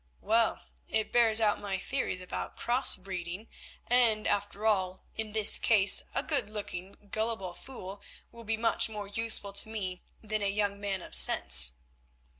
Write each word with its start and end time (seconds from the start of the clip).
Well, 0.21 0.63
it 0.87 1.11
bears 1.11 1.39
out 1.39 1.61
my 1.61 1.77
theories 1.77 2.23
about 2.23 2.57
cross 2.57 2.95
breeding, 2.95 3.47
and, 3.85 4.25
after 4.25 4.65
all, 4.65 5.05
in 5.13 5.33
this 5.33 5.59
case 5.59 6.01
a 6.15 6.23
good 6.23 6.49
looking, 6.49 6.93
gullible 7.11 7.53
fool 7.53 8.01
will 8.31 8.43
be 8.43 8.57
much 8.57 8.89
more 8.89 9.07
useful 9.07 9.53
to 9.53 9.69
me 9.69 10.01
than 10.23 10.41
a 10.41 10.49
young 10.49 10.79
man 10.79 11.03
of 11.03 11.13
sense. 11.13 11.73